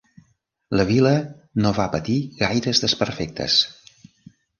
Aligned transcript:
La 0.79 0.85
vila 0.91 1.11
no 1.65 1.73
va 1.79 1.85
patir 1.97 2.15
gaires 2.39 2.81
desperfectes. 2.87 3.59